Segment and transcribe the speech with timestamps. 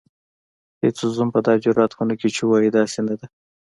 [0.83, 3.27] هیڅ زوم به دا جرئت ونکړي چې ووايي داسې نه ده.